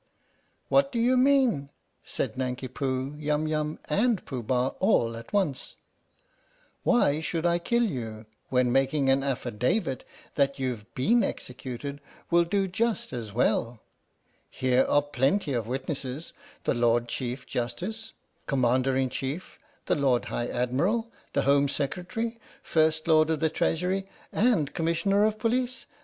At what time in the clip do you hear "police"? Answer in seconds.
25.37-25.85